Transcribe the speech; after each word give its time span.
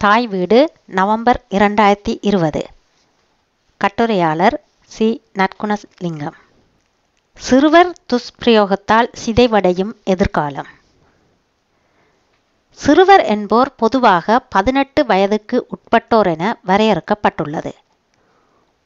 தாய் 0.00 0.26
வீடு 0.26 0.72
நவம்பர் 0.86 1.44
இரண்டாயிரத்தி 1.50 2.18
இருபது. 2.20 2.66
கட்டுரையாளர் 3.76 4.64
சி. 4.84 5.22
நற்குணலிங்கம். 5.34 6.36
சிறுவர் 7.34 7.92
துஷ்பிரயோகத்தால் 8.12 9.08
சிதைவடையும் 9.24 9.92
எதிர்காலம். 10.04 10.66
சிறுவர் 12.72 13.24
என்போர் 13.24 13.74
பொதுவாக 13.76 14.38
பதினெட்டு 14.38 15.06
வயதுக்கு 15.06 15.66
உட்பட்டோர் 15.68 16.26
என 16.26 16.56
வரையறுக்கப்பட்டுள்ளது. 16.66 17.72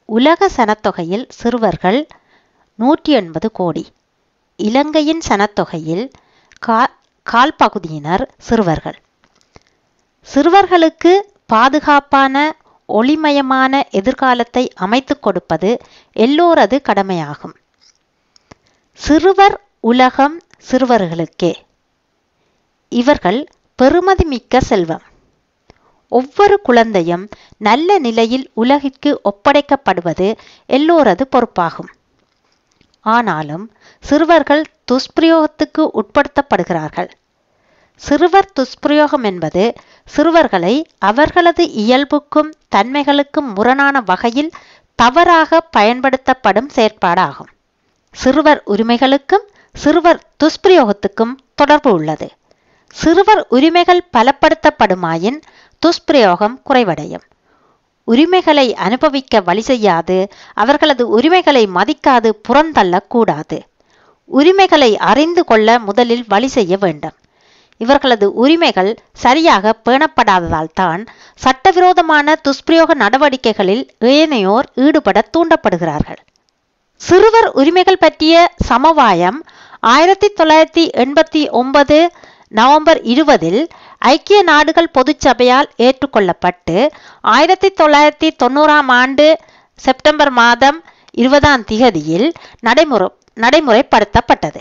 உலக 0.05 0.51
சனத்தொகையில் 0.57 1.25
சிறுவர்கள் 1.29 2.07
நூற்றி 2.75 3.13
எண்பது 3.13 3.53
கோடி. 3.53 3.87
இலங்கையின் 4.57 5.23
சனத்தொகையில் 5.29 6.11
கா 6.59 6.91
கால் 7.23 7.55
பகுதியினர் 7.55 8.31
சிறுவர்கள். 8.39 8.99
சிறுவர்களுக்கு 10.33 11.13
பாதுகாப்பான 11.47 12.57
ஒளிமயமான 12.89 13.83
எதிர்காலத்தை 13.91 14.73
அமைத்துக் 14.75 15.23
கொடுப்பது 15.23 15.81
எல்லோரது 16.17 16.81
கடமையாகும். 16.81 17.55
சிறுவர் 18.93 19.61
உலகம் 19.81 20.41
சிறுவர்களுக்கே. 20.71 21.55
இவர்கள் 22.89 23.49
பெறுமதிமிக்க 23.83 24.59
செல்வம். 24.59 25.03
ஒவ்வொரு 26.09 26.61
குழந்தையும் 26.61 27.29
நல்ல 27.59 27.99
நிலையில் 27.99 28.51
உலகிற்கு 28.55 29.21
ஒப்படைக்கப்படுவது 29.25 30.37
எல்லோரது 30.69 31.25
பொறுப்பாகும். 31.31 31.91
ஆனாலும் 33.01 33.73
சிறுவர்கள் 34.01 34.65
துஷ்பிரயோகத்துக்கு 34.93 35.89
உட்படுத்தப்படுகிறார்கள். 35.93 37.11
சிறுவர் 38.01 38.53
துஷ்பிரயோகம் 38.53 39.25
என்பது 39.25 39.73
சிறுவர்களை 40.05 40.75
அவர்களது 40.99 41.65
இயல்புக்கும் 41.65 42.51
தன்மைகளுக்கும் 42.77 43.49
முரணான 43.55 44.01
வகையில் 44.01 44.51
தவறாக 44.99 45.61
பயன்படுத்தப்படும் 45.61 46.71
செயற்பாடாகும். 46.75 47.51
சிறுவர் 48.15 48.63
உரிமைகளுக்கும் 48.67 49.45
சிறுவர் 49.75 50.21
துஷ்பிரயோகத்துக்கும் 50.45 51.35
தொடர்பு 51.55 51.93
உள்ளது. 51.93 52.29
சிறுவர் 52.95 53.47
உரிமைகள் 53.49 54.03
பலப்படுத்தப்படுமாயின் 54.17 55.39
துஷ்பிரயோகம் 55.83 56.61
குறைவடையும். 56.69 57.25
உரிமைகளை 58.09 58.75
அனுபவிக்க 58.75 59.41
வழி 59.41 59.61
செய்யாது 59.61 60.29
அவர்களது 60.55 61.09
உரிமைகளை 61.09 61.65
மதிக்காது 61.75 62.31
புறந்தள்ளக்கூடாது. 62.49 63.59
உரிமைகளை 64.25 64.97
அறிந்து 65.11 65.45
கொள்ள 65.45 65.79
முதலில் 65.79 66.25
வழி 66.29 66.47
செய்ய 66.47 66.77
வேண்டும். 66.77 67.17
இவர்களது 67.81 68.27
உரிமைகள் 68.33 68.91
சரியாக 69.13 69.75
பேணப்படாததால் 69.85 70.71
தான் 70.75 71.03
சட்டவிரோதமான 71.35 72.37
துஷ்பிரயோக 72.49 72.95
நடவடிக்கைகளில் 72.95 73.85
ஏனையோர் 74.01 74.69
ஈடுபட 74.75 75.29
தூண்டப்படுகிறார்கள். 75.37 76.21
சிறுவர் 77.01 77.49
உரிமைகள் 77.53 77.99
பற்றிய 77.99 78.53
சமவாயம் 78.69 79.39
ஆயிரத்தி 79.81 80.29
தொள்ளாயிரத்தி 80.41 80.85
எண்பத்தி 81.05 81.51
ஒன்பது 81.51 81.99
நவம்பர் 82.49 83.01
இருபதில் 83.03 83.61
ஐக்கிய 83.99 84.43
நாடுகள் 84.43 84.95
பொதுச்சபையால் 84.95 85.69
ஏற்றுக்கொள்ளப்பட்டு 85.77 86.77
ஆயிரத்தி 87.21 87.69
தொள்ளாயிரத்தி 87.81 88.29
தொண்ணூறாம் 88.43 88.91
ஆண்டு 89.01 89.27
செப்டம்பர் 89.75 90.31
மாதம் 90.31 90.79
இருபதாம் 91.11 91.65
திகதியில் 91.65 92.29
நடைமுறை 92.61 93.09
நடைமுறைப்படுத்தப்பட்டது. 93.41 94.61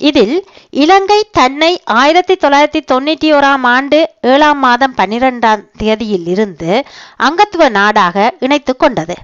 இதில் 0.00 0.34
இலங்கை 0.70 1.18
தன்னை 1.30 1.80
ஆயிரத்தி 1.84 2.34
தொள்ளாயிரத்தி 2.34 2.80
தொண்ணூற்றி 2.92 3.28
ஓராம் 3.32 3.64
ஆண்டு 3.66 3.98
ஏழாம் 4.20 4.58
மாதம் 4.58 4.94
பன்னிரெண்டாம் 4.96 5.62
தேதியில் 5.76 6.26
இருந்து 6.26 6.84
அங்கத்துவ 7.18 7.68
நாடாக 7.68 8.34
இணைத்து 8.38 8.76
கொண்டது. 8.76 9.16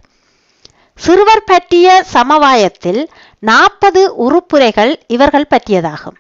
சிறுவர் 0.98 1.44
பற்றிய 1.44 2.04
சமவாயத்தில் 2.12 3.02
நாற்பது 3.38 4.02
உறுப்புரைகள் 4.16 4.92
இவர்கள் 5.06 5.50
பற்றியதாகும். 5.50 6.18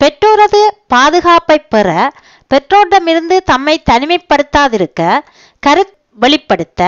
பெற்றோரது 0.00 0.62
பாதுகாப்பை 0.86 1.58
பெற 1.58 2.10
பெற்றோரிடமிருந்து 2.50 3.36
தம்மை 3.44 3.82
தனிமைப்படுத்தாதிருக்க 3.90 5.20
கரு 5.62 5.82
வெளிப்படுத்த 6.18 6.82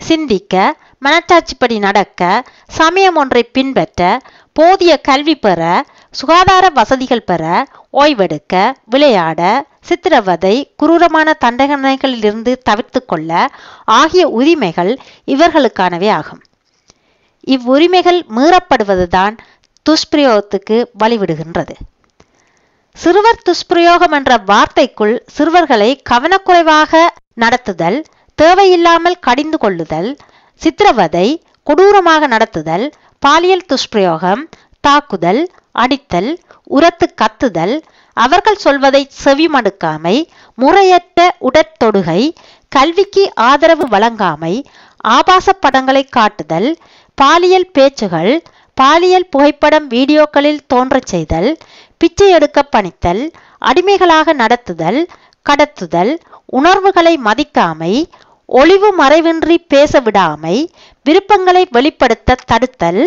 சிந்திக்க 0.00 0.54
மனச்சாட்சிப்படி 1.04 1.78
நடக்க 1.78 2.42
சமயம் 2.66 3.16
ஒன்றை 3.16 3.42
பின்பற்ற 3.52 4.18
போதிய 4.52 4.92
கல்வி 4.96 5.34
பெற 5.34 5.60
சுகாதார 6.14 6.64
வசதிகள் 6.68 7.24
பெற 7.24 7.42
ஓய்வெடுக்க 7.92 8.54
விளையாட 8.84 9.40
சித்திரவதை 9.88 10.54
குரூரமான 10.82 11.34
தண்டனைகளிலிருந்து 11.44 12.52
தவிர்த்து 12.62 13.00
கொள்ள 13.04 13.30
ஆகிய 13.84 14.24
உரிமைகள் 14.28 14.92
இவர்களுக்கானவே 15.26 16.10
ஆகும். 16.10 16.40
இவ்வுரிமைகள் 17.46 18.20
மீறப்படுவதுதான் 18.36 19.36
துஷ்பிரயோகத்துக்கு 19.86 20.76
வழிவிடுகின்றது. 20.98 21.74
சிறுவர் 22.96 23.44
துஷ்பிரயோகம் 23.48 24.10
என்ற 24.10 24.32
வார்த்தைக்குள் 24.46 25.14
சிறுவர்களை 25.36 25.90
கவனக்குறைவாக 26.10 27.02
நடத்துதல் 27.40 27.98
தேவையில்லாமல் 28.38 29.18
கடிந்து 29.20 29.58
கொள்ளுதல் 29.58 30.10
சித்திரவதை 30.60 31.26
கொடூரமாக 31.66 32.26
நடத்துதல் 32.26 32.84
பாலியல் 33.22 33.66
துஷ்பிரயோகம் 33.66 34.42
தாக்குதல் 34.84 35.40
அடித்தல் 35.74 36.30
உரத்து 36.70 37.06
கத்துதல் 37.14 37.74
அவர்கள் 38.16 38.62
சொல்வதை 38.62 39.02
செவிமடுக்காமை 39.24 40.16
முறையற்ற 40.58 41.20
உடற்தொடுகை 41.40 42.22
கல்விக்கு 42.72 43.22
ஆதரவு 43.42 43.84
வழங்காமை 43.88 44.54
ஆபாச 45.08 45.52
படங்களை 45.60 46.02
காட்டுதல் 46.08 46.68
பாலியல் 47.18 47.70
பேச்சுகள் 47.72 48.32
பாலியல் 48.76 49.30
புகைப்படம் 49.30 49.86
வீடியோக்களில் 49.88 50.60
தோன்றச் 50.66 51.10
செய்தல் 51.10 51.50
பிச்சை 52.00 52.28
எடுக்க 52.30 52.58
பணித்தல் 52.70 53.22
அடிமைகளாக 53.62 54.32
நடத்துதல் 54.34 55.00
கடத்துதல் 55.46 56.12
உணர்வுகளை 56.50 57.14
மதிக்காமை 57.24 57.94
ஒளிவு 58.48 58.88
மறைவின்றி 58.98 59.56
பேச 59.68 60.00
விடாமை 60.00 60.56
விருப்பங்களை 61.06 61.62
வெளிப்படுத்த 61.70 62.38
தடுத்தல் 62.46 63.02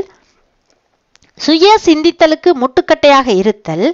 சுய 1.38 1.78
சிந்தித்தலுக்கு 1.86 2.50
முட்டுக்கட்டையாக 2.54 3.28
இருத்தல் 3.28 3.88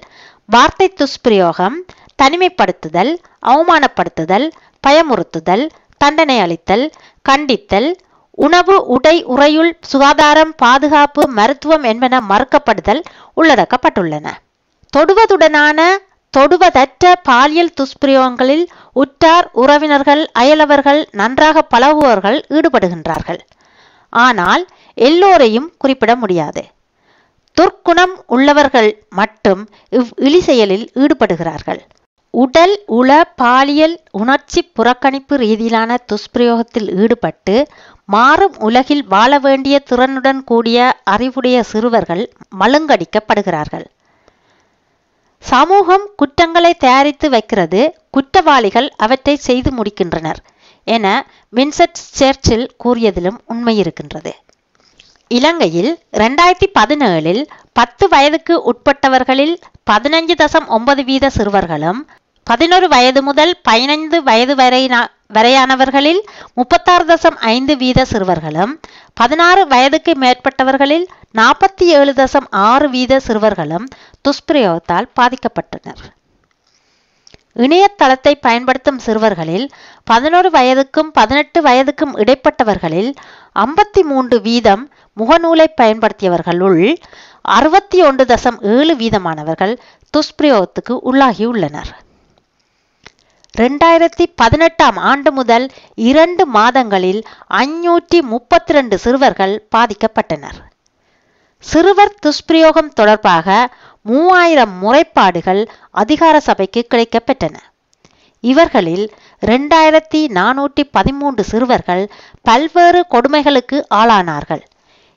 வார்த்தை 0.46 0.88
துஷ்பிரயோகம் 0.94 1.78
தனிமைப்படுத்துதல் 2.24 3.12
அவமானப்படுத்துதல் 3.48 4.48
பயமுறுத்துதல் 4.88 5.64
தண்டனை 5.98 6.40
அளித்தல் 6.40 6.86
கண்டித்தல் 7.30 7.90
உணவு 8.38 8.76
உடை 8.86 9.24
உறையுள் 9.24 9.72
சுகாதாரம் 9.82 10.54
பாதுகாப்பு 10.56 11.28
மருத்துவம் 11.28 11.84
என்பன 11.84 12.20
மறுக்கப்படுதல் 12.22 13.02
உள்ளடக்கப்பட்டுள்ளன. 13.42 14.28
தொடுவதுடனான 14.98 15.80
தொடுவதற்ற 16.38 17.14
பாலியல் 17.24 17.76
துஷ்பிரயோகங்களில் 17.82 18.66
உற்றார் 18.94 19.48
உறவினர்கள் 19.54 20.24
அயலவர்கள் 20.34 21.02
நன்றாக 21.12 21.62
பழகுவர்கள் 21.62 22.40
ஈடுபடுகின்றார்கள். 22.50 23.40
ஆனால் 24.14 24.64
எல்லோரையும் 24.98 25.74
குறிப்பிட 25.78 26.16
முடியாது. 26.16 26.64
துர்க்குணம் 27.58 28.16
உள்ளவர்கள் 28.28 28.90
மட்டும் 29.10 29.62
இவ் 29.90 30.12
இழி 30.16 30.42
செயலில் 30.42 30.86
ஈடுபடுகிறார்கள். 30.96 31.82
உடல் 32.34 32.74
உள 32.98 33.12
பாலியல் 33.36 33.96
உணர்ச்சி 34.12 34.62
புறக்கணிப்பு 34.78 35.36
ரீதியிலான 35.44 35.98
துஷ்பிரயோகத்தில் 36.12 36.90
ஈடுபட்டு 37.02 37.56
மாறும் 38.06 38.56
உலகில் 38.59 39.04
வாழ 39.08 39.40
வேண்டிய 39.40 39.76
திறனுடன் 39.90 40.42
கூடிய 40.44 40.78
அறிவுடைய 41.04 41.58
சிறுவர்கள் 41.64 42.24
மழுங்கடிக்கப்படுகிறார்கள். 42.59 43.86
சமூகம் 45.44 46.06
குற்றங்களை 46.16 46.74
தயாரித்து 46.78 47.30
வைக்கிறது 47.30 47.82
குற்றவாளிகள் 48.12 48.90
அவற்றை 48.98 49.36
செய்து 49.48 49.72
முடிக்கின்றனர் 49.72 50.40
என 50.88 51.06
வின்சென்ட் 51.56 52.02
சர்ச்சில் 52.20 52.68
கூறியதிலும் 52.84 53.40
உண்மை 53.46 53.76
இருக்கின்றது 53.78 54.32
இலங்கையில் 55.31 55.91
இரண்டாயிரத்தி 56.11 56.67
பதினேழில் 56.79 57.41
பத்து 57.73 58.08
வயதுக்கு 58.08 58.53
உட்பட்டவர்களில் 58.72 59.55
பதினஞ்சு 59.91 60.35
தசம் 60.37 60.67
ஒன்பது 60.67 61.03
வீத 61.03 61.28
சிறுவர்களும் 61.28 61.99
பதினொரு 62.43 62.87
வயது 62.87 63.22
முதல் 63.23 63.53
பதினைந்து 63.61 64.23
வயது 64.23 64.55
வரை 64.55 64.90
வரையானவர்களில் 65.34 66.22
முப்பத்தாறு 66.53 67.05
தசம் 67.05 67.37
ஐந்து 67.37 67.76
வீத 67.76 68.02
சிறுவர்களும் 68.02 68.79
பதினாறு 69.14 69.67
வயதுக்கு 69.67 70.14
மேற்பட்டவர்களில் 70.16 71.05
நாற்பத்தி 71.37 71.87
ஏழு 71.97 72.14
தசம் 72.14 72.47
ஆறு 72.49 72.90
வீத 72.90 73.17
சிறுவர்களும் 73.17 73.85
துஷ்பிரயோகத்தால் 74.28 75.09
பாதிக்கப்பட்டனர். 75.20 76.02
இணையதளத்தை 77.55 78.35
பயன்படுத்தும் 78.41 78.99
சிறுவர்களில் 78.99 79.70
பதினோரு 80.03 80.49
வயதுக்கும் 80.49 81.09
பதினெட்டு 81.14 81.61
வயதுக்கும் 81.61 82.14
இடைப்பட்டவர்களில் 82.16 83.11
ஐம்பத்தி 83.59 84.02
மூன்று 84.03 84.41
வீதம் 84.41 84.84
முகநூலை 85.20 85.68
பயன்படுத்தியவர்களுள் 85.82 86.96
அறுபத்தி 87.42 88.00
ஒன்று 88.04 88.26
தசம் 88.26 88.58
ஏழு 88.76 88.96
வீதமானவர்கள் 88.96 89.74
துஷ்பிரயோகத்துக்கு 90.14 90.96
உள்ளாகியுள்ளனர். 91.10 91.92
ரெண்டாயிரத்தி 93.58 94.26
பதினெட்டாம் 94.36 94.98
ஆண்டு 95.12 95.32
முதல் 95.32 95.66
இரண்டு 96.10 96.46
மாதங்களில் 96.46 97.22
ஐநூற்றி 97.64 98.20
முப்பத்தி 98.34 98.74
ரெண்டு 98.74 98.98
சிறுவர்கள் 98.98 99.56
பாதிக்கப்பட்டனர். 99.76 100.60
சிறுவர் 101.64 102.14
துஷ்பிரயோகம் 102.26 102.92
தொடர்பாக 102.94 103.48
மூவாயிரம் 104.02 104.76
முறைப்பாடுகள் 104.84 105.62
அதிகார 106.02 106.40
சபைக்கு 106.40 106.82
கிடைக்கப்பெற்றன. 106.92 107.56
இவர்களில் 108.44 109.06
இரண்டாயிரத்தி 109.42 110.22
நானூற்றி 110.38 110.84
பதிமூன்று 110.92 111.44
சிறுவர்கள் 111.44 112.04
பல்வேறு 112.42 113.02
கொடுமைகளுக்கு 113.14 113.80
ஆளானார்கள். 113.96 114.64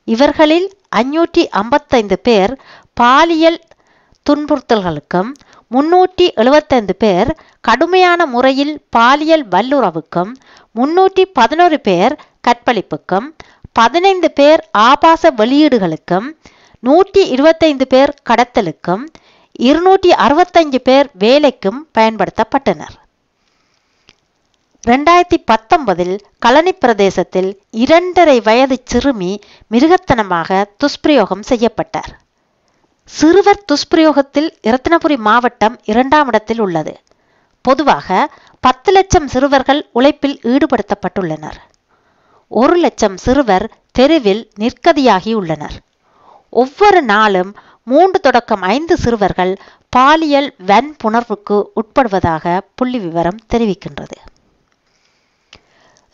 இவர்களில் 0.09 0.69
ஐநூற்றி 0.97 1.43
ஐம்பத்தைந்து 1.53 2.17
பேர் 2.23 2.53
பாலியல் 2.97 3.61
துன்புறுத்தல்களுக்கும் 4.27 5.31
முன்னூற்றி 5.71 6.27
எழுபத்தைந்து 6.35 6.95
பேர் 6.99 7.31
கடுமையான 7.61 8.27
முறையில் 8.27 8.75
பாலியல் 8.91 9.45
வல்லுறவுக்கும் 9.49 10.33
முன்னூற்றி 10.77 11.23
பதினோரு 11.33 11.79
பேர் 11.81 12.15
கற்பழிப்புக்கும் 12.49 13.27
பதினைந்து 13.73 14.29
பேர் 14.31 14.61
ஆபாச 14.89 15.31
வெளியீடுகளுக்கும் 15.37 16.27
நூற்றி 16.83 17.23
இருபத்தைந்து 17.29 17.87
பேர் 17.87 18.13
கடத்தலுக்கும் 18.31 19.05
இருநூற்றி 19.59 20.11
அறுபத்தஞ்சு 20.25 20.79
பேர் 20.79 21.09
வேலைக்கும் 21.19 21.81
பயன்படுத்தப்பட்டனர். 21.99 22.95
ரெண்டாயிரத்தி 24.87 25.37
பத்தொன்பதில் 25.51 26.15
கழனி 26.39 26.73
பிரதேசத்தில் 26.73 27.51
இரண்டரை 27.71 28.41
வயது 28.41 28.77
சிறுமி 28.85 29.41
மிருகத்தனமாக 29.73 30.65
துஷ்பிரயோகம் 30.77 31.45
செய்யப்பட்டார். 31.49 32.13
சிறுவர் 33.05 33.61
துஷ்பிரயோகத்தில் 33.73 34.49
இரத்தினபுரி 34.69 35.17
மாவட்டம் 35.29 35.77
இரண்டாம் 35.85 36.27
இடத்தில் 36.27 36.61
உள்ளது. 36.61 36.95
பொதுவாக 37.65 38.29
பத்து 38.61 38.93
லட்சம் 38.93 39.29
சிறுவர்கள் 39.29 39.83
உழைப்பில் 39.93 40.37
ஈடுபடுத்தப்பட்டுள்ளனர். 40.43 41.61
ஒரு 42.49 42.77
லட்சம் 42.77 43.17
சிறுவர் 43.17 43.67
தெருவில் 43.93 44.43
நிற்கதியாகியுள்ளனர் 44.61 45.79
ஒவ்வொரு 46.51 47.03
நாளும் 47.03 47.55
மூன்று 47.85 48.21
தொடக்கம் 48.21 48.63
ஐந்து 48.77 48.97
சிறுவர்கள் 48.97 49.55
பாலியல் 49.89 50.53
வன்புணர்வுக்கு 50.67 51.57
உட்படுவதாக 51.81 52.61
புள்ளி 52.75 52.99
விவரம் 52.99 53.43
தெரிவிக்கின்றது. 53.55 54.19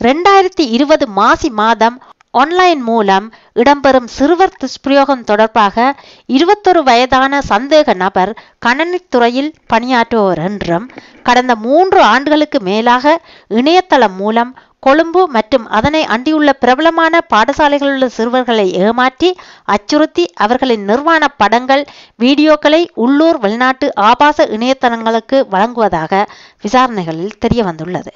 ரெண்டாயிரத்தி 0.01 0.65
இருபது 0.69 1.05
மாசி 1.15 1.49
மாதம் 1.55 1.97
ஆன்லைன் 2.35 2.83
மூலம் 2.83 3.27
இடம்பெறும் 3.57 4.09
சிறுவர் 4.09 4.59
துஷ்பிரயோகம் 4.59 5.25
தொடர்பாக 5.25 5.87
இருபத்தொரு 6.29 6.81
வயதான 6.83 7.41
சந்தேக 7.49 7.95
நபர் 7.95 8.33
கணனித்துறையில் 8.67 9.51
பணியாற்றுபவர் 9.73 10.43
என்றும் 10.45 10.87
கடந்த 11.23 11.55
மூன்று 11.57 12.01
ஆண்டுகளுக்கு 12.05 12.61
மேலாக 12.61 13.15
இணையதளம் 13.51 14.17
மூலம் 14.17 14.53
கொழும்பு 14.83 15.23
மற்றும் 15.29 15.65
அதனை 15.71 16.03
அண்டியுள்ள 16.07 16.51
பிரபலமான 16.61 17.21
பாடசாலைகளில் 17.31 17.95
உள்ள 17.95 18.09
சிறுவர்களை 18.09 18.67
ஏமாற்றி 18.83 19.31
அச்சுறுத்தி 19.69 20.27
அவர்களின் 20.37 20.85
நிர்வாண 20.85 21.25
படங்கள் 21.37 21.85
வீடியோக்களை 22.21 22.83
உள்ளூர் 22.97 23.41
வெளிநாட்டு 23.41 23.89
ஆபாச 24.05 24.49
இணையதளங்களுக்கு 24.53 25.41
வழங்குவதாக 25.51 26.25
விசாரணைகளில் 26.65 27.39
தெரிய 27.39 27.63
வந்துள்ளது 27.65 28.15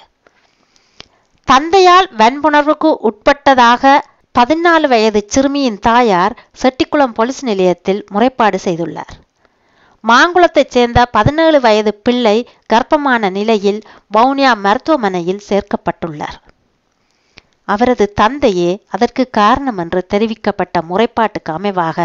தந்தையால் 1.48 2.06
வன்புணர்வுக்கு 2.18 2.90
உட்பட்டதாக 3.08 3.82
பதினாலு 4.38 4.86
வயது 4.88 5.20
சிறுமியின் 5.26 5.78
தாயார் 5.78 6.34
செட்டிக்குளம் 6.62 7.14
போலீஸ் 7.14 7.40
நிலையத்தில் 7.44 8.00
முறைப்பாடு 8.14 8.58
செய்துள்ளார். 8.64 9.12
மாங்குளத்தைச் 10.04 10.72
சேர்ந்த 10.74 11.00
பதினேழு 11.06 11.60
வயது 11.60 11.92
பிள்ளை 12.06 12.36
கர்ப்பமான 12.72 13.30
நிலையில் 13.30 13.80
வவுனியா 14.16 14.52
மருத்துவமனையில் 14.66 15.44
சேர்க்கப்பட்டுள்ளார். 15.48 16.38
அவரது 17.64 18.06
தந்தையே 18.12 18.70
அதற்கு 18.88 19.24
காரணம் 19.30 19.78
என்று 19.78 20.00
தெரிவிக்கப்பட்ட 20.14 20.78
முறைப்பாட்டுக்கு 20.88 21.52
அமைவாக 21.58 21.98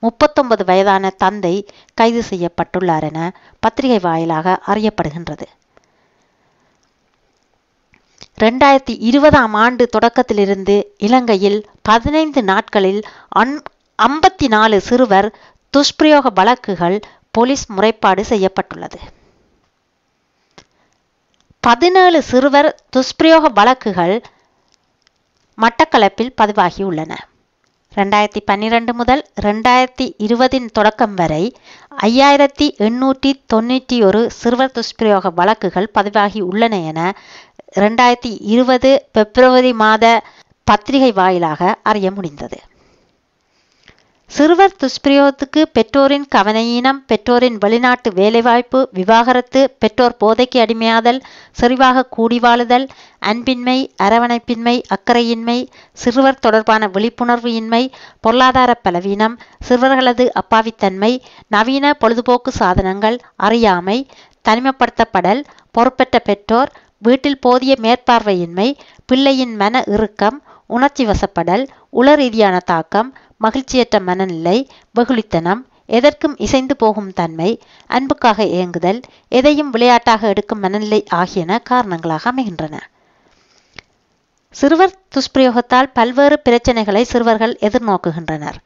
முப்பத்தொன்பது 0.00 0.64
வயதான 0.64 1.10
தந்தை 1.24 1.54
கைது 1.94 2.22
செய்யப்பட்டுள்ளார் 2.30 3.06
என 3.10 3.20
பத்திரிகை 3.60 4.00
வாயிலாக 4.08 4.58
அறியப்படுகின்றது. 4.66 5.46
ரெண்டாயிரத்தி 8.42 8.94
இருபதாம் 9.08 9.54
ஆண்டு 9.62 9.84
தொடக்கத்திலிருந்து 9.94 10.74
இலங்கையில் 11.06 11.58
பதினைந்து 11.82 12.40
நாட்களில் 12.42 13.00
அன் 13.40 13.54
ஐம்பத்தி 13.98 14.46
நாலு 14.48 14.76
சிறுவர் 14.80 15.28
துஷ்பிரயோக 15.74 16.30
வழக்குகள் 16.34 16.98
போலீஸ் 17.30 17.64
முறைப்பாடு 17.76 18.22
செய்யப்பட்டுள்ளது. 18.32 18.98
பதினேழு 21.60 22.20
சிறுவர் 22.22 22.68
துஷ்பிரயோக 22.90 23.48
வழக்குகள் 23.48 24.14
மட்டக்களப்பில் 25.58 26.32
பதிவாகியுள்ளன. 26.40 27.12
ரெண்டாயிரத்தி 27.96 28.40
பன்னிரண்டு 28.48 28.92
முதல் 28.94 29.22
ரெண்டாயிரத்தி 29.44 30.06
இருபதின் 30.26 30.68
தொடக்கம் 30.72 31.14
வரை 31.14 31.44
ஐயாயிரத்தி 32.08 32.66
எண்ணூற்றி 32.86 33.30
தொண்ணூற்றி 33.52 33.96
ஒரு 34.08 34.20
சிறுவர் 34.30 34.74
துஷ்பிரயோக 34.76 35.30
வழக்குகள் 35.30 35.88
பதிவாகி 35.96 36.40
உள்ளன 36.50 36.76
என 36.90 37.00
ரெண்டாயிரத்தி 37.76 38.38
இருபது 38.40 38.90
பிப்ரவரி 39.12 39.72
மாத 39.72 40.04
பத்திரிகை 40.66 41.12
வாயிலாக 41.12 41.78
அறிய 41.82 42.10
முடிந்தது. 42.10 42.58
சிறுவர் 44.30 44.74
துஷ்பிரயோகத்துக்கு 44.82 45.62
பெற்றோரின் 45.72 46.24
கவனையீனம் 46.36 46.98
பெற்றோரின் 47.06 47.56
வெளிநாட்டு 47.58 48.12
வேலைவாய்ப்பு 48.12 48.88
விவாகரத்து 48.92 49.60
பெற்றோர் 49.78 50.16
போதைக்கு 50.18 50.60
அடிமையாதல் 50.60 51.20
செறிவாக 51.60 52.02
கூடி 52.08 52.38
வாழுதல் 52.38 52.86
அன்பின்மை 53.18 53.78
அரவணைப்பின்மை 54.02 54.82
அக்கறையின்மை 54.96 55.68
சிறுவர் 55.92 56.38
தொடர்பான 56.38 56.86
விழிப்புணர்வு 56.86 57.52
இன்மை 57.52 57.90
பொருளாதார 58.20 58.74
பலவீனம் 58.74 59.38
சிறுவர்களது 59.68 60.26
அப்பாவித்தன்மை 60.34 61.12
நவீன 61.46 61.94
பொழுதுபோக்கு 61.94 62.52
சாதனங்கள் 62.58 63.18
அறியாமை 63.36 63.98
தனிமைப்படுத்தப்படல் 64.44 65.42
பொறுப்பற்ற 65.70 66.18
பெற்றோர் 66.18 66.70
வீட்டில் 67.02 67.38
போதிய 67.38 67.76
மேற்பார்வையின்மை 67.80 68.68
பிள்ளையின் 69.06 69.56
மன 69.56 69.82
இறுக்கம் 69.86 70.38
உணர்ச்சி 70.66 71.04
வசப்படல் 71.06 71.64
உள 71.90 72.14
ரீதியான 72.14 72.56
தாக்கம் 72.60 73.10
மகிழ்ச்சியற்ற 73.44 74.00
மனநிலை 74.00 74.58
வெகுளித்தனம் 74.94 75.62
எதற்கும் 75.86 76.34
இசைந்து 76.36 76.76
போகும் 76.76 77.12
தன்மை 77.12 77.50
அன்புக்காக 77.90 78.44
ஏங்குதல் 78.60 79.00
எதையும் 79.28 79.70
விளையாட்டாக 79.70 80.28
எடுக்கும் 80.28 80.60
மனநிலை 80.60 81.04
ஆகியன 81.20 81.58
காரணங்களாக 81.58 82.28
அமைகின்றன. 82.30 82.74
சிறுவர் 84.54 84.94
துஷ்பிரயோகத்தால் 85.14 85.88
பல்வேறு 85.92 86.36
பிரச்சனைகளை 86.48 87.02
சிறுவர்கள் 87.02 87.54
எதிர்நோக்குகின்றனர். 87.60 88.58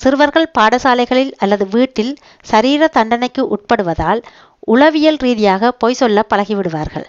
சிறுவர்கள் 0.00 0.52
பாடசாலைகளில் 0.58 1.32
அல்லது 1.36 1.66
வீட்டில் 1.68 2.12
சரீர 2.42 2.88
தண்டனைக்கு 2.88 3.42
உட்படுவதால் 3.54 4.22
உளவியல் 4.66 5.16
ரீதியாக 5.16 5.72
பொய் 5.72 5.98
சொல்ல 6.00 6.24
பழகிவிடுவார்கள். 6.30 7.06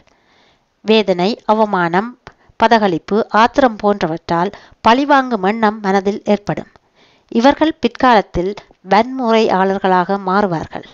வேதனை 0.86 1.40
அவமானம் 1.46 2.10
பதகளிப்பு 2.64 3.26
ஆத்திரம் 3.30 3.76
போன்றவற்றால் 3.84 4.52
பழிவாங்கும் 4.82 5.44
எண்ணம் 5.44 5.80
மனதில் 5.80 6.22
ஏற்படும். 6.26 6.68
இவர்கள் 7.32 7.78
பிற்காலத்தில் 7.80 8.54
வன்முறையாளர்களாக 8.90 10.18
மாறுவார்கள். 10.28 10.86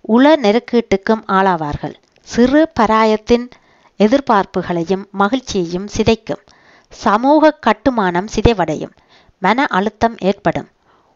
உள 0.00 0.36
நெருக்கீட்டுக்கும் 0.36 1.22
ஆளாவார்கள். 1.28 1.94
சிறு 2.22 2.68
பராயத்தின் 2.80 3.46
எதிர்பார்ப்புகளையும் 3.98 5.04
மகிழ்ச்சியையும் 5.10 5.88
சிதைக்கும். 5.96 6.42
சமூக 6.88 7.58
கட்டுமானம் 7.60 8.28
சிதைவடையும். 8.34 8.94
மன 9.38 9.66
அழுத்தம் 9.66 10.16
ஏற்படும். 10.18 10.68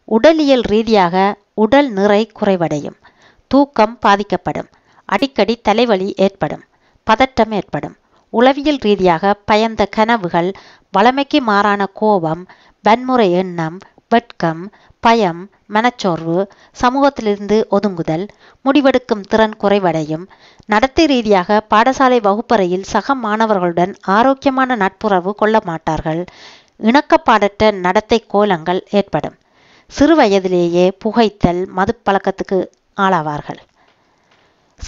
உடலியல் 0.05 0.61
ரீதியாக 0.61 1.15
உடல் 1.55 1.91
நிறை 1.91 2.33
குறைவடையும். 2.41 2.99
தூக்கம் 3.47 3.99
பாதிக்கப்படும். 3.99 4.71
அடிக்கடி 5.09 5.57
தலைவலி 5.57 6.15
ஏற்படும். 6.17 6.65
பதட்டம் 7.11 7.53
ஏற்படும். 7.53 7.97
உளவியல் 8.33 8.81
ரீதியாக 8.87 9.35
பயந்த 9.51 9.83
கனவுகள் 9.87 10.49
வளமைக்கு 10.91 11.41
மாறான 11.41 11.87
கோபம் 12.01 12.43
வன்முறை 12.85 13.29
எண்ணம் 13.33 13.77
வெட்கம் 14.09 14.63
பயம் 15.01 15.41
மனச்சோர்வு 15.73 16.37
சமூகத்திலிருந்து 16.83 17.57
ஒதுங்குதல் 17.71 18.25
முடிவெடுக்கும் 18.65 19.25
திறன் 19.31 19.57
குறைவடையும். 19.63 20.25
நடத்தை 20.67 21.05
ரீதியாக 21.07 21.59
பாடசாலை 21.75 22.19
வகுப்பறையில் 22.21 22.89
சக 22.93 23.15
மாணவர்களுடன் 23.15 23.93
ஆரோக்கியமான 24.17 24.77
நட்புறவு 24.77 25.33
கொள்ள 25.35 25.61
மாட்டார்கள். 25.65 26.23
இணக்கப்பாடற்ற 26.83 27.73
நடத்தை 27.87 28.21
கோலங்கள் 28.27 28.83
ஏற்படும். 28.91 29.37
சிறு 29.91 30.17
வயதிலேயே 30.17 30.87
புகைத்தல் 30.99 31.63
மதுப்பழக்கத்துக்கு 31.77 32.59
ஆளாவார்கள். 32.97 33.61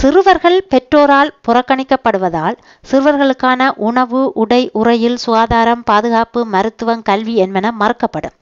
சிறுவர்கள் 0.01 0.57
பெற்றோரால் 0.69 1.31
புறக்கணிக்கப்படுவதால் 1.47 2.57
சிறுவர்களுக்கான 2.91 3.69
உணவு 3.89 4.21
உடை 4.33 4.63
உறையில் 4.73 5.17
சுகாதாரம் 5.17 5.83
பாதுகாப்பு 5.83 6.41
மருத்துவம் 6.55 7.03
கல்வி 7.03 7.35
என்பன 7.45 7.73
மறுக்கப்படும். 7.81 8.37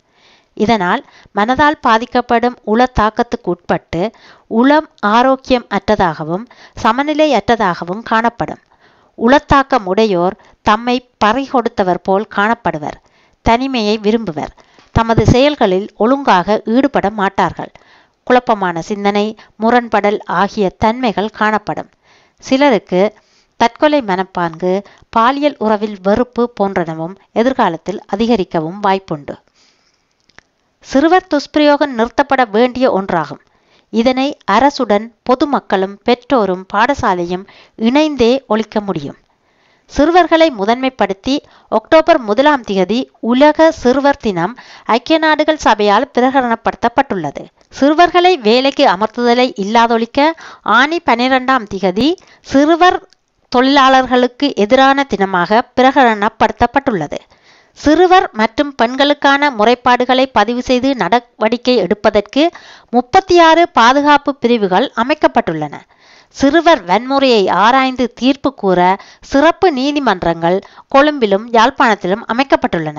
இதனால் 0.56 1.02
மனதால் 1.36 1.78
பாதிக்கப்படும் 1.80 2.56
உள 2.64 2.80
தாக்கத்துக்கு 3.00 3.50
உட்பட்டு 3.52 4.02
உளம் 4.60 4.88
ஆரோக்கியம் 5.16 5.66
அற்றதாகவும் 5.76 6.44
சமநிலை 6.82 7.28
அற்றதாகவும் 7.34 8.02
காணப்படும். 8.02 8.62
உளத்தாக்கம் 9.18 9.86
உடையோர் 9.92 10.36
தம்மை 10.62 10.96
பறிகொடுத்தவர் 11.24 12.02
போல் 12.02 12.26
காணப்படுவர் 12.36 12.98
தனிமையை 13.46 13.96
விரும்புவர். 13.98 14.52
தமது 14.94 15.22
செயல்களில் 15.26 15.88
ஒழுங்காக 15.96 16.56
ஈடுபட 16.74 17.06
மாட்டார்கள். 17.20 17.72
குழப்பமான 18.30 18.78
சிந்தனை 18.78 19.36
முரண்படல் 19.62 20.18
ஆகிய 20.24 20.70
தன்மைகள் 20.78 21.30
காணப்படும். 21.30 21.90
சிலருக்கு 22.38 23.14
தற்கொலை 23.56 24.02
மனப்பான்கு 24.02 24.84
பாலியல் 25.08 25.56
உறவில் 25.58 25.96
வெறுப்பு 26.02 26.52
போன்றனவும் 26.60 27.14
எதிர்காலத்தில் 27.32 28.00
அதிகரிக்கவும் 28.06 28.80
வாய்ப்புண்டு. 28.86 29.34
சிறுவர் 30.80 31.26
துஷ்பிரயோகம் 31.26 31.98
நிறுத்தப்பட 31.98 32.50
வேண்டிய 32.50 32.86
ஒன்றாகும். 33.00 33.42
இதனை 33.90 34.38
அரசுடன் 34.52 35.12
பொதுமக்களும் 35.22 35.98
பெற்றோரும் 36.04 36.64
பாடசாலையும் 36.74 37.46
இணைந்தே 37.76 38.44
ஒழிக்க 38.46 38.80
முடியும். 38.80 39.18
சிறுவர்களை 39.90 40.46
முதன்மைப்படுத்தி 40.58 41.34
அக்டோபர் 41.68 42.18
முதலாம் 42.18 42.62
திகதி 42.62 42.98
உலக 43.20 43.70
சிறுவர் 43.72 44.16
தினம் 44.16 44.54
ஐக்கிய 44.96 45.18
நாடுகள் 45.18 45.60
சபையால் 45.66 46.10
பிரகடனப்படுத்தப்பட்டுள்ளது. 46.14 47.42
சிறுவர்களை 47.68 48.32
வேலைக்கு 48.38 48.84
அமர்த்துதலை 48.94 49.46
இல்லாதொழிக்க 49.64 50.20
ஆணி 50.78 51.00
பனிரெண்டாம் 51.10 51.66
திகதி 51.74 52.08
சிறுவர் 52.52 52.98
தொழிலாளர்களுக்கு 53.52 54.46
எதிரான 54.54 55.06
தினமாக 55.14 55.60
பிரகடனப்படுத்தப்பட்டுள்ளது. 55.76 57.18
சிறுவர் 57.78 58.26
மற்றும் 58.32 58.74
பெண்களுக்கான 58.74 59.50
முறைப்பாடுகளை 59.50 60.24
பதிவு 60.32 60.62
செய்து 60.62 60.94
நடவடிக்கை 60.94 61.74
எடுப்பதற்கு 61.76 62.42
முப்பத்தி 62.90 63.36
ஆறு 63.40 63.62
பாதுகாப்பு 63.78 64.32
பிரிவுகள் 64.34 64.86
அமைக்கப்பட்டுள்ளன. 65.02 65.74
சிறுவர் 66.34 66.82
வன்முறையை 66.84 67.42
ஆராய்ந்து 67.64 68.12
தீர்ப்பு 68.12 68.54
கூற 68.54 68.80
சிறப்பு 69.30 69.72
நீதிமன்றங்கள் 69.72 70.58
கொழும்பிலும் 70.88 71.46
யாழ்ப்பாணத்திலும் 71.52 72.24
அமைக்கப்பட்டுள்ளன. 72.32 72.98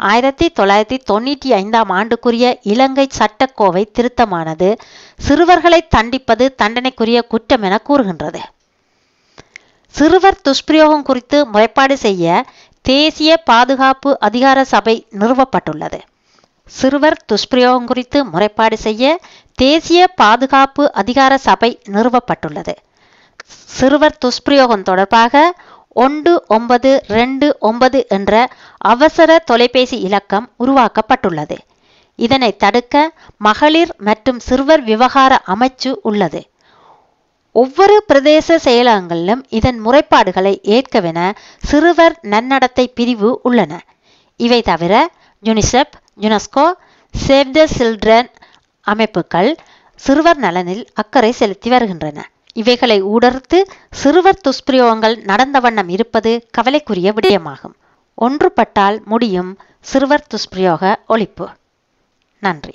ஆயிரத்தி 0.00 0.46
தொள்ளாயிரத்தி 0.58 0.98
தொண்ணூற்றி 1.10 1.50
ஐந்தாம் 1.52 1.90
ஆண்டுக்குரிய 1.90 2.46
இலங்கை 2.72 3.06
சட்டக்கோவை 3.18 3.82
திருத்தமானது 3.96 4.68
சிறுவர்களை 5.26 5.80
தண்டிப்பது 5.88 6.54
தண்டனைக்குரிய 6.62 7.22
குற்றம் 7.22 7.62
என 7.62 7.78
கூறுகின்றது. 7.78 8.40
சிறுவர் 9.94 10.42
துஷ்பிரயோகம் 10.48 11.02
குறித்து 11.02 11.38
முறைப்பாடு 11.52 11.92
செய்ய 11.92 12.44
தேசிய 12.84 13.36
பாதுகாப்பு 13.36 14.10
அதிகார 14.20 14.64
சபை 14.64 15.06
நிறுவப்பட்டுள்ளது. 15.18 16.00
சிறுவர் 16.66 17.18
துஷ்பிரயோகம் 17.32 17.84
குறித்து 17.84 18.18
முறைப்பாடு 18.24 18.76
செய்ய 18.86 19.04
தேசிய 19.54 20.08
பாதுகாப்பு 20.08 20.92
அதிகார 20.92 21.38
சபை 21.38 21.70
நிறுவப்பட்டுள்ளது. 21.90 22.74
சிறுவர் 23.76 24.18
துஷ்பிரயோகம் 24.24 24.82
தொடர்பாக 24.82 25.52
ஒன்று 26.04 26.32
ஒன்பது 26.48 26.90
ரெண்டு 27.08 27.56
ஒன்பது 27.60 27.98
என்ற 28.08 28.32
அவசர 28.78 29.38
தொலைபேசி 29.38 30.00
இலக்கம் 30.00 30.50
உருவாக்கப்பட்டுள்ளது. 30.64 31.56
இதனை 32.18 32.56
தடுக்க 32.56 33.12
மகளிர் 33.36 33.92
மற்றும் 33.98 34.38
சிறுவர் 34.38 34.82
விவகார 34.82 35.42
அமைச்சு 35.54 35.90
உள்ளது. 36.02 36.40
ஒவ்வொரு 37.52 38.04
பிரதேச 38.08 38.56
செயலகங்களிலும் 38.64 39.42
இதன் 39.48 39.78
முறைப்பாடுகளை 39.86 40.54
ஏற்கவென 40.76 41.20
சிறுவர் 41.70 42.16
நன்னடத்தை 42.22 42.86
பிரிவு 42.94 43.40
உள்ளன. 43.42 43.80
இவை 44.40 44.62
தவிர 44.62 44.94
UNICEF 45.44 45.94
UNESCO 46.20 46.72
save 47.26 47.50
the 47.50 47.66
children 47.78 48.30
அமைப்புகள் 48.80 49.56
சிறுவர் 49.94 50.36
நலனில் 50.36 50.86
அக்கறை 50.94 51.32
செலுத்தி 51.32 51.70
வருகின்றன. 51.70 52.30
இவைகளை 52.52 53.02
ஊடறுத்து 53.04 53.62
சிறுவர் 53.90 54.40
துஷ்பிரயோகங்கள் 54.48 55.24
நடந்த 55.24 55.60
வண்ணம் 55.60 55.88
இருப்பது 55.88 56.46
கவலைக்குரிய 56.50 57.12
விடயமாகும். 57.12 57.74
ஒன்றுபட்டால் 58.18 59.02
முடியும் 59.04 59.58
சிறுவர் 59.80 60.26
துஷ்பிரயோக 60.26 60.96
ஒழிப்பு. 61.08 61.46
நன்றி. 62.40 62.74